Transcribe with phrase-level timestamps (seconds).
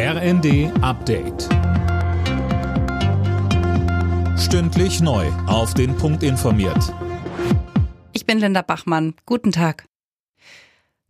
[0.00, 1.48] RND Update.
[4.38, 5.26] Stündlich neu.
[5.48, 6.94] Auf den Punkt informiert.
[8.12, 9.14] Ich bin Linda Bachmann.
[9.26, 9.86] Guten Tag.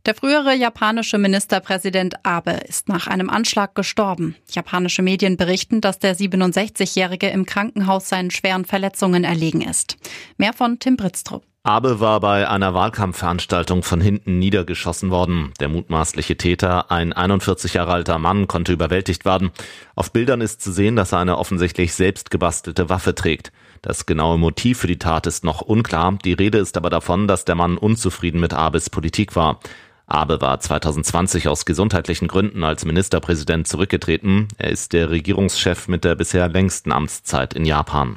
[0.07, 4.37] Der frühere japanische Ministerpräsident Abe ist nach einem Anschlag gestorben.
[4.49, 9.99] Japanische Medien berichten, dass der 67-Jährige im Krankenhaus seinen schweren Verletzungen erlegen ist.
[10.39, 11.45] Mehr von Tim Britztrup.
[11.69, 15.53] Abe war bei einer Wahlkampfveranstaltung von hinten niedergeschossen worden.
[15.61, 19.51] Der mutmaßliche Täter, ein 41 Jahre alter Mann, konnte überwältigt werden.
[19.95, 23.53] Auf Bildern ist zu sehen, dass er eine offensichtlich selbst gebastelte Waffe trägt.
[23.83, 26.17] Das genaue Motiv für die Tat ist noch unklar.
[26.25, 29.61] Die Rede ist aber davon, dass der Mann unzufrieden mit Abes Politik war.
[30.07, 34.49] Abe war 2020 aus gesundheitlichen Gründen als Ministerpräsident zurückgetreten.
[34.57, 38.17] Er ist der Regierungschef mit der bisher längsten Amtszeit in Japan.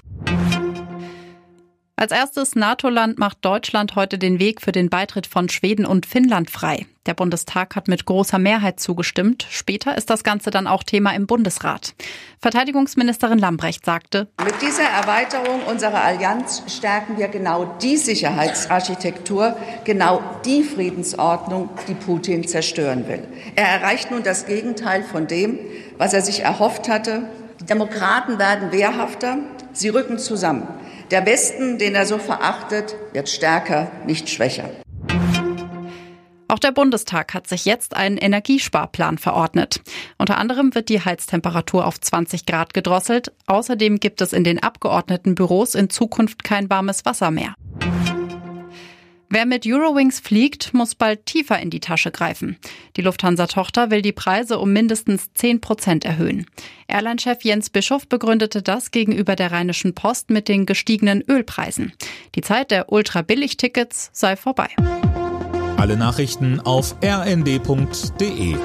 [1.96, 6.50] Als erstes NATO-Land macht Deutschland heute den Weg für den Beitritt von Schweden und Finnland
[6.50, 6.88] frei.
[7.06, 9.46] Der Bundestag hat mit großer Mehrheit zugestimmt.
[9.50, 11.94] Später ist das Ganze dann auch Thema im Bundesrat.
[12.40, 20.64] Verteidigungsministerin Lambrecht sagte, Mit dieser Erweiterung unserer Allianz stärken wir genau die Sicherheitsarchitektur, genau die
[20.64, 23.28] Friedensordnung, die Putin zerstören will.
[23.56, 25.60] Er erreicht nun das Gegenteil von dem,
[25.98, 27.24] was er sich erhofft hatte.
[27.60, 29.38] Die Demokraten werden wehrhafter,
[29.74, 30.68] sie rücken zusammen.
[31.12, 34.70] Der Westen, den er so verachtet, wird stärker, nicht schwächer.
[36.48, 39.82] Auch der Bundestag hat sich jetzt einen Energiesparplan verordnet.
[40.18, 43.34] Unter anderem wird die Heiztemperatur auf 20 Grad gedrosselt.
[43.46, 47.56] Außerdem gibt es in den Abgeordnetenbüros in Zukunft kein warmes Wasser mehr.
[49.34, 52.58] Wer mit Eurowings fliegt, muss bald tiefer in die Tasche greifen.
[52.98, 56.48] Die Lufthansa-Tochter will die Preise um mindestens 10 Prozent erhöhen.
[56.90, 61.94] Airline-Chef Jens Bischof begründete das gegenüber der Rheinischen Post mit den gestiegenen Ölpreisen.
[62.36, 64.68] Die Zeit der ultra-billig-Tickets sei vorbei.
[65.78, 68.58] Alle Nachrichten auf rnd.de